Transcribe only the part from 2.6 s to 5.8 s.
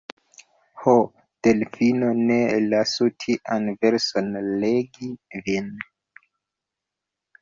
lasu tian penson regi vin!